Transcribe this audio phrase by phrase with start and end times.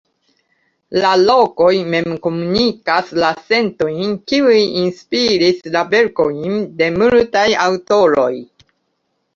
[1.03, 8.31] La lokoj mem komunikas la sentojn kiuj inspiris la verkojn de multaj aŭtoroj.